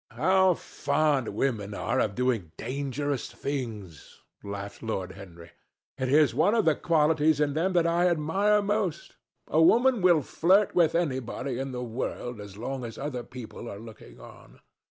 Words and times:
"How 0.09 0.55
fond 0.55 1.27
women 1.29 1.75
are 1.75 1.99
of 1.99 2.15
doing 2.15 2.53
dangerous 2.57 3.31
things!" 3.31 4.23
laughed 4.43 4.81
Lord 4.81 5.11
Henry. 5.11 5.51
"It 5.99 6.09
is 6.09 6.33
one 6.33 6.55
of 6.55 6.65
the 6.65 6.73
qualities 6.73 7.39
in 7.39 7.53
them 7.53 7.73
that 7.73 7.85
I 7.85 8.09
admire 8.09 8.63
most. 8.63 9.17
A 9.47 9.61
woman 9.61 10.01
will 10.01 10.23
flirt 10.23 10.73
with 10.73 10.95
anybody 10.95 11.59
in 11.59 11.71
the 11.71 11.83
world 11.83 12.41
as 12.41 12.57
long 12.57 12.83
as 12.83 12.97
other 12.97 13.21
people 13.21 13.69
are 13.71 13.77
looking 13.77 14.19
on." 14.19 14.59